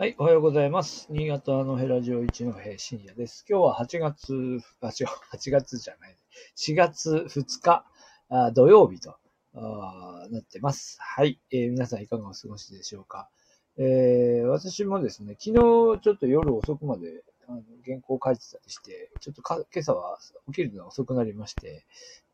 [0.00, 1.08] はい、おはようございます。
[1.10, 3.44] 新潟のヘラジオ1の平深夜です。
[3.50, 6.16] 今日は8月、あ、違う、8月じゃない。
[6.56, 7.84] 4月2日
[8.28, 9.16] あ土曜日と
[9.54, 10.98] あなってます。
[11.00, 13.28] はい、えー皆さんいかがお過ごしでしょうか。
[13.76, 21.84] えー私もですね、昨日ちょっと夜遅くまであの原稿を書いてたりして、ちょっとか今朝は起きるのが遅くなりまして、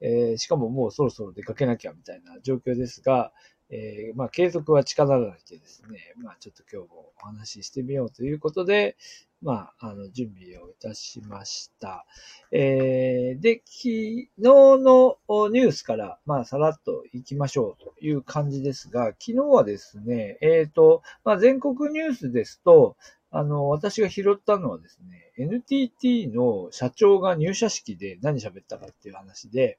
[0.03, 3.33] えーしかももうそろそろ出かけなきゃみたいな状況ですが、
[3.71, 8.97] えーまあ、継続は力なりでですね、まあ、ちょっと今日もお話ししてみようということで、
[9.43, 12.07] まあ、あの、準備をいたしました。
[12.51, 15.19] えーで、昨日の
[15.51, 22.97] ニュースから、まあ、さらっと行きましょうという感じですが、昨日はですね、えっ、と、まあ、全国ニュースですと、
[23.31, 29.79] あの、私が拾ったのはですね、NTT の社長が入社式で何喋ったかっていう話で、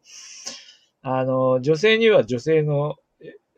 [1.01, 2.97] あの、女性には女性の、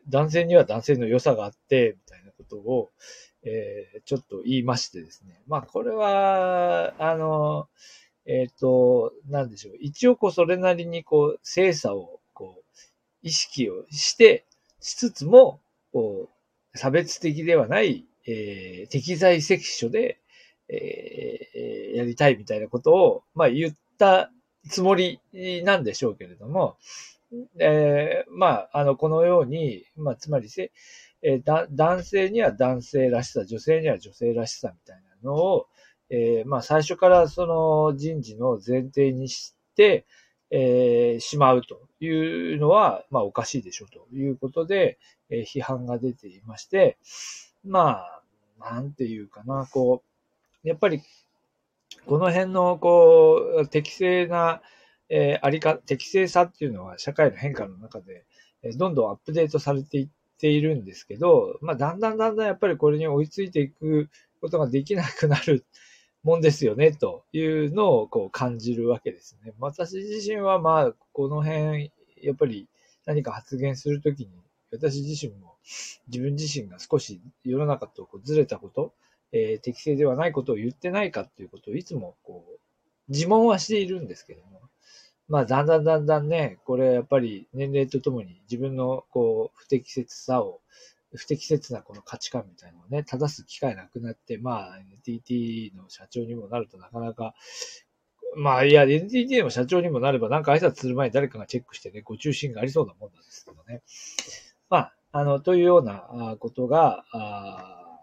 [0.08, 2.90] 男性には男性の良さがあって、みたいなことを、
[3.44, 5.42] えーちょっと言いましてですね。
[5.46, 7.68] まあ、これは、あの、
[8.26, 9.74] えっ、と、なんでしょう。
[9.80, 12.80] 一応、こう、それなりに、こう、精査を、こう、
[13.22, 14.46] 意識をして、
[14.80, 15.60] しつつも、
[15.92, 16.30] こ
[16.74, 20.20] う、差別的ではない、えー適材適所で、
[20.68, 24.30] えーやりたいみたいなことを、まあ、言った
[24.70, 25.20] つもり
[25.64, 26.76] なんでしょうけれども、
[27.58, 30.72] えーまあ、あの、このように、まあ、つまりせ、
[31.22, 35.66] えーだ、男性には男性らしさ、女性には女性らしさみたいなのを、
[36.10, 40.06] えーまあ、最初からその人事の前提にして、
[40.50, 46.96] えーしまうというのは、まあ、おかしいでしょうということで、えー批判が出ていまして、
[47.64, 48.22] まあ、
[48.60, 50.02] なんていうかな、こ
[50.64, 51.02] う、やっぱり、
[52.06, 54.62] この辺の、こう、適正な、
[55.08, 58.24] えーありか、適正さっていうのは社会の変化の中で、
[58.62, 64.08] えどんどんアップデートされていっているんですけど、まあ、だんだんだんだんやっぱりこれに追いついていく
[64.40, 65.64] ことができなくなる
[66.22, 69.52] もんですよね、というのをこう感じるわけですね。
[69.58, 71.92] 私自身はまあ、この辺、
[72.22, 72.68] やっぱり
[73.06, 74.28] 何か発言するときに、
[74.70, 75.56] 私自身も
[76.08, 78.92] 自分自身が少し世の中とこうずれたこと、
[79.32, 82.58] えー適正ではないことを言ってないかっていうことをいつもこう
[83.08, 84.57] 自問はしているんですけども、
[85.28, 90.60] まあ、だんだんだんだんね、これやっぱり年齢とともに自分のこう不適切さを、
[91.14, 97.34] 不適切なこの価値観みたいなのをね、正す機会なくなって、まあ、NTT の社長にもなるとなかなか、
[98.36, 103.82] まあ、いや、NTT の社長にもなれば、なんか挨拶する前に誰かがチェックしてね、ご中心がありそうなもんなんですけどね。
[104.70, 107.98] まあ、あの、というようなあことが、あ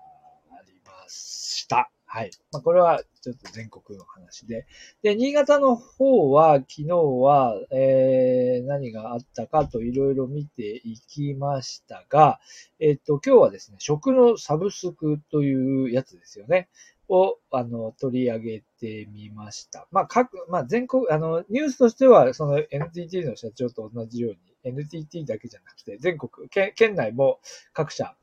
[0.65, 1.94] りました。
[2.15, 2.31] はい。
[2.53, 4.65] まあ、これはちょっと全国の話で。
[5.03, 12.39] で、新潟の方は、昨日は、えー、何があったかといろいろ見ていきましたが、
[12.79, 16.69] えっ、と、今日はですね、食のサブスクというやつですよね。
[17.09, 19.85] を、あの、取り上げてみました。
[19.91, 27.39] まあ、各、まあ、全国、あの、ニュースとしては、その NTT の社長と同じように、NTT だけじゃなくて、全国、県内も
[27.73, 28.15] 各社、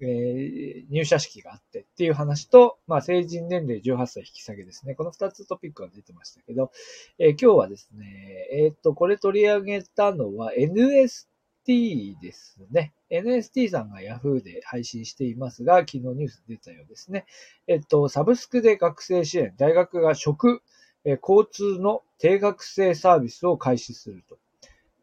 [0.00, 4.94] えー入社式があってっていう話と、まあ、成人年齢18歳引き下げですね。
[4.94, 6.70] この2つトピックが出てましたけど、
[7.18, 12.92] えー今日はですね、えーっと、これ取り上げたのは NST ですね。
[13.10, 17.26] NST さんが Yahoo で配信していますが、昨日ニュース出たようですね。
[17.66, 20.62] えっと、サブスクで学生支援、大学が食、
[21.04, 24.38] え交通の定額制サービスを開始すると。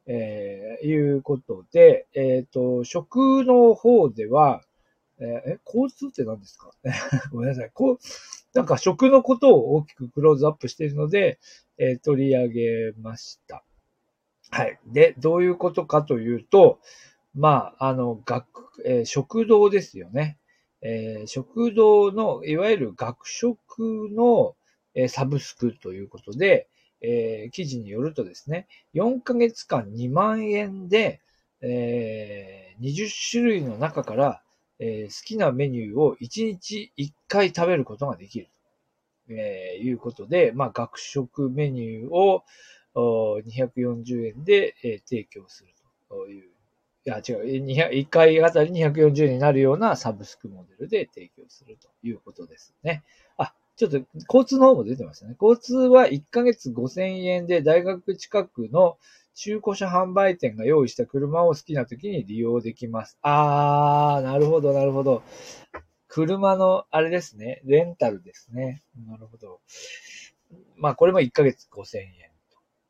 [0.08, 4.62] えーいうことで、えっ、と、食の方では、
[5.20, 6.72] えーえ、交通って何ですか？
[7.32, 7.72] ごめんなさい。
[7.74, 7.98] こう、
[8.54, 11.40] なんか食のことを大きくクローズアップしているので、
[11.78, 13.64] えー取り上げました。
[14.52, 14.80] はい。
[14.88, 16.80] で、どういうことかというと、
[17.34, 18.48] まあ、あの、学、
[18.86, 20.38] えー食堂ですよね。
[20.82, 24.56] えー食堂の、いわゆる学食の、
[24.96, 26.70] えーサブスクということで、
[27.02, 31.22] えー記事によるとですね、4ヶ月間2万円で、
[31.62, 34.42] えー20種類の中から、
[34.80, 38.48] えー好きなメニューを1日1回食べることができる。
[39.30, 42.44] えーいうことで、まあ、学食メニューを
[42.94, 45.70] お240円で、えー提供する
[46.10, 46.52] という。
[47.08, 47.48] いや、違う。
[47.94, 53.04] 1回あたり240円になるようなサブスクモデルで提供するということですね。
[53.38, 55.36] あ、ちょっと交通の方も出てましたね。
[55.42, 58.98] 交通は1ヶ月5000円で大学近くの
[59.36, 63.18] 中古車販売店が用意した車を好きな時に利用できます。
[63.22, 65.24] あー、なるほど、なるほど。
[66.08, 67.62] 車の、あれですね。
[67.66, 68.82] レンタルですね。
[69.06, 69.60] なるほど。
[70.78, 72.08] まあ、これも1ヶ月5000円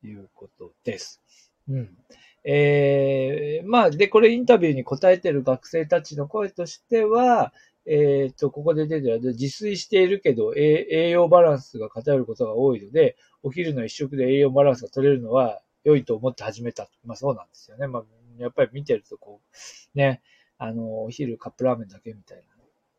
[0.02, 1.24] ということです。
[1.68, 1.98] うん。
[2.44, 7.54] えー、まあ、で、これインタビューに答えてる学生たちの声としては、
[7.86, 16.90] えっ、と、ここで出てる、自炊しているけど、栄養バランスが偏ることが多いので、お昼の一食で栄養バランスが取れるのは良いと思って始めた。
[17.06, 17.88] まあそうなんですよね。
[17.88, 18.04] まあ、
[18.38, 19.40] やっぱり見てるとこ
[19.94, 20.22] う、ね、
[20.58, 22.44] あの、お昼カップラーメンだけみたいな、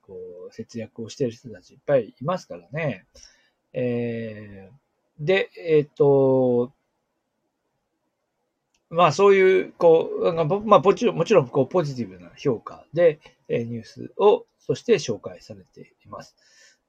[0.02, 0.14] こ
[0.50, 3.06] う、節約をしてる人たちいっぱいいますからね。
[3.72, 6.72] えー、で、えっ、と、
[8.96, 16.34] まあそういう、こう、まあもちろん、もちろんこうポジティブな評価で、えニュースを、そして紹介されています。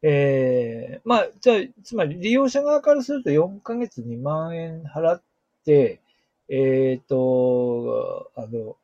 [0.01, 5.21] えー、まあ、じゃあ、つまり利用者側からすると4ヶ月2万円払っ
[5.65, 5.99] て、
[6.49, 8.77] えっ、ー、と、あの、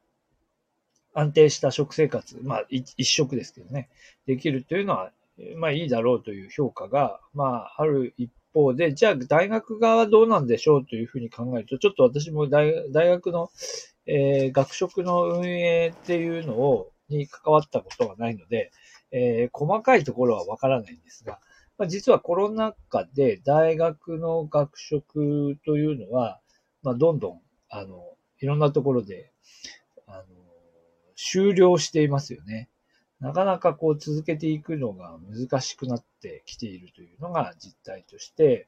[1.14, 3.90] 安定した食生活、まあ一食ですけどね、
[4.26, 5.12] できるというのは、
[5.56, 13.50] まあいいだろうという評価が、まあある一方で、じゃあ大学側はどうなんでしょうというふうに考えると、ちょっと私も大大学の、
[14.06, 18.72] えー、学食の運営っていうのを、に関わったことがないので、
[19.12, 21.40] えー、細かいところはわからないんですが、
[21.78, 26.40] まあ、実はコロナ禍で大学の学食というのは、
[26.82, 28.04] まあ、どんどん、あの、
[28.40, 29.32] いろんなところで、
[30.08, 30.26] あの、
[31.16, 32.70] 終了していますよね。
[33.24, 38.68] なかなかこう続けていくのが難しくなってきているというのが実態として、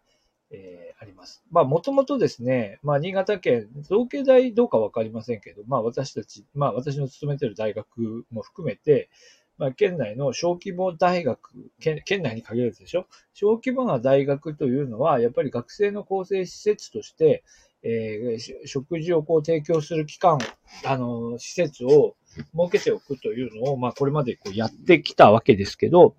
[0.49, 1.43] えー、あります。
[1.51, 9.09] まあ、もともとですね、まあ、新潟県、造形大どうかわかりませんけど、まあ、私たち、まあ、私の勤めてる大学も含めて、
[9.57, 13.07] まあ、県内の小規模大学、県県内に限らずでしょ？
[13.33, 17.43] 小規模な大学というのは、やっぱり学生の構成施設として、
[17.81, 20.39] えー、食事をこう提供する機関、
[20.85, 26.15] あの、施設を設けておくというのを、まあ、これまでこうやってきたわけですけど、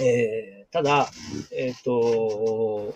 [0.00, 1.08] えー、ただ、
[1.52, 2.94] えっ、ー、と、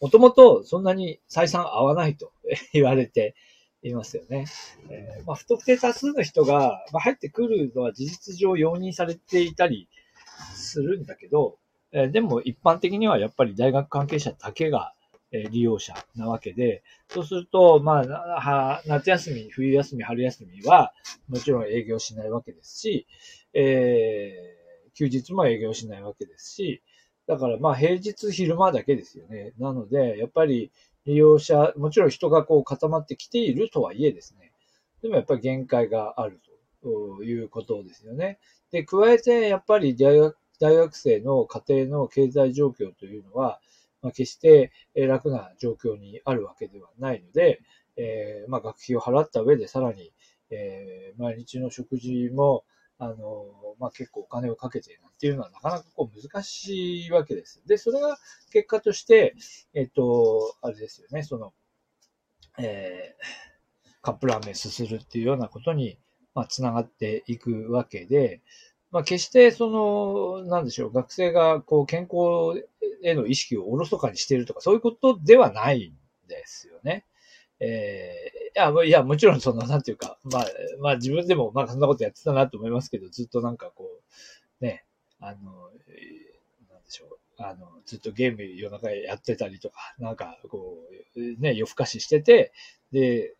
[0.00, 2.32] もともとそんなに採算合わないと
[2.72, 3.34] 言われて
[3.82, 4.46] いますよね。
[4.88, 9.88] えー、まあ、不特定多数の人がまあ入ってくるのは事実上容認されていたり
[10.54, 11.58] するんだけど、
[11.92, 14.92] えー、でも一般的にはやっぱり大学関係者だけが
[15.32, 20.92] え利用者なわけで、そうすると、まあ、夏休み、冬休み、春休みは、
[21.28, 23.06] もちろん営業しないわけですし、
[23.52, 26.82] えー、休日も営業しないわけですし、
[27.26, 29.52] だからまあ平日昼間だけですよね。
[29.58, 30.72] なので、やっぱり
[31.04, 34.52] 利用者、もちろん人がこう固まってきているとはいえですね、
[35.02, 36.40] でもやっぱり限界がある
[36.82, 38.38] ということですよね。
[38.70, 43.60] で、加えてやっぱり大学大学生の家庭の経済状況というのは、
[44.02, 47.60] まあ、決して楽な状況にあるわけではないので、
[47.96, 50.12] えー、まあ、学費を払った上でさらに、
[50.50, 52.64] えー、毎日の食事も、
[52.98, 53.16] あの、
[53.78, 57.62] まあ、結構お金をかけてなんていうのはなかなかこう難しいわけです。
[57.66, 58.18] で、それが
[58.52, 59.34] 結果として、
[59.74, 61.52] えっと、あれですよね、その、
[62.58, 65.98] えー、カップラーメンすするっていうようなことに、
[66.34, 68.42] まあ、つながっていくわけで、
[68.90, 72.64] まあ、決してその、なんでしょう、学生がこう健康
[73.02, 77.04] への意識をおろそかにしているとか、そういうことではないんですよね。
[77.60, 80.46] えー、いや、いや、もちろんその、なんていうか、まあ、
[80.80, 83.90] まあ自分でも、まあそんなことやってたなと思いますけど、ずっとなんかこ
[84.60, 84.84] う、ね、
[85.20, 85.36] あの、
[86.70, 90.78] なんでしょう、あの、ずっとゲーム夜中やってたりとか、なんかこ
[91.16, 92.52] う、ね、夜更かししてて、
[92.92, 93.34] で、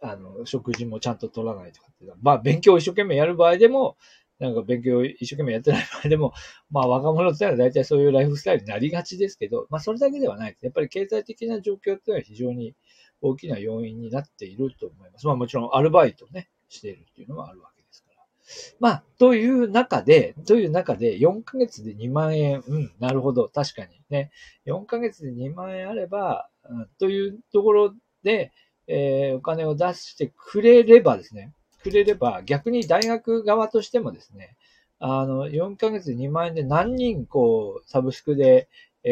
[0.00, 3.96] あの、食事もちゃんと取らないとかって、まあ勉強を一生懸命やる場合でも、
[4.38, 6.32] なんか勉強一生懸命やってない場合でも、
[6.70, 10.64] まあ若者ってのは大体そういうライフスタイルになりがちですけど、まあそれだけではないです。
[10.64, 12.74] やっぱり経済的な状況っていうのは非常に
[13.20, 15.26] 大きな要因になっていると思います。
[15.26, 18.22] まあもちろんアルバイトね、しているっていうのはあるわけですから。
[18.78, 24.30] まあ、という中で、という中で4ヶ月で2万円、うん、なるほど、確かにね。
[24.66, 28.52] 4ヶ月で2万円あれば、うん、というところで、
[28.86, 34.56] えー、お金を出してくれればですね、くれれば、逆に大学側としてもですね、
[34.98, 38.68] あの、4ヶ月2万円で何人、こう、サブスクで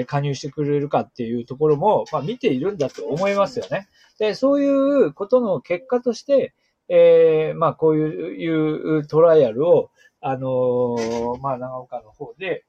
[0.07, 3.89] 加入してくれるかっていうところも、まあ、見ているんだと思いますよね。
[4.19, 6.55] で、そういうことの結果として、
[6.89, 12.65] えー、まあ、こういうトライアルを、あのー、まあ、長岡の方で、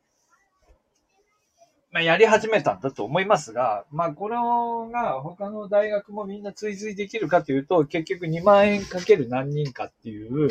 [1.91, 10.49] まあ、やり始めたんだと思いますが、まあ、これが他の大学もみんな追随できるかというと、結局2万円かける何人かっていう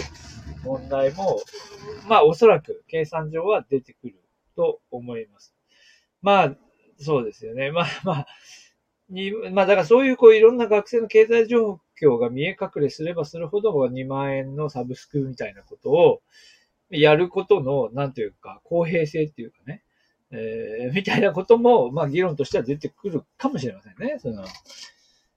[0.64, 1.40] 問題も、
[2.09, 4.16] まあ、おそらく計算上は出てくる
[4.57, 5.55] と思います。
[6.23, 6.55] まあ、
[6.99, 7.71] そうですよね。
[7.71, 8.26] まあまあ、
[9.11, 16.23] に、まあだからそういうこういろんな学生の経済状況が見え隠れすればするほど2万円のサブスクみたいなことを
[16.90, 19.83] やることの、なんていうか、公平性っていうかね、
[20.30, 24.18] えー、みたいなことも、まあ議論としては出てくるかもしれませんね。
[24.21, 24.45] その、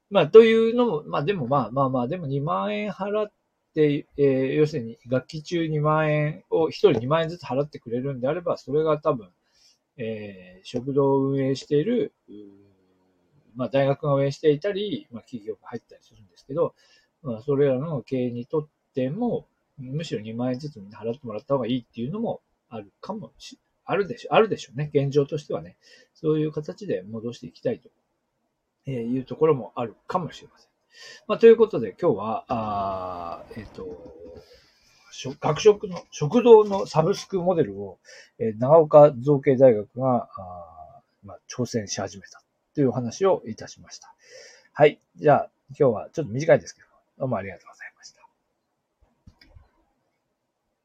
[0.10, 3.31] まあというのも、まあでもまあまあまあ、でも2万円払っ
[3.74, 9.29] で、えー、要するに学期中2万円を1人2万円ずつ払ってくれるんであれば、それが多分、
[9.98, 12.13] えー、食堂を運営している、
[13.55, 16.74] まあ、大学が運営していたり、まあ、企業が入ったりするんですけど、
[17.22, 24.91] まあ、それらの経営にとっても、むしろ2万円ずつみんな払ってもらった方がいいっていうのもあるかもしれない、あるでしょ、あるでしょうね。
[24.93, 25.75] 現状としてはね。
[26.13, 30.69] そういう形で戻していきたいというところもあるかもしれません。
[31.27, 34.13] まあ、ということで今日は、あえっ、ー、と、
[35.41, 37.98] 学食の、食堂のサブスクモデルを、
[38.38, 42.43] えー、長岡造形大学が、あまあ、挑戦し始めた
[42.75, 44.13] というお話をいたしました。
[44.72, 45.00] はい。
[45.15, 48.18] じゃあ、今日はちょっと短いですけど、どうもありがとうございました。